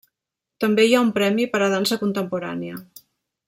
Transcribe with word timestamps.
També 0.63 0.85
hi 0.87 0.95
ha 0.95 1.03
un 1.07 1.11
premi 1.19 1.45
per 1.53 1.61
a 1.65 1.69
dansa 1.77 2.01
contemporània. 2.05 2.83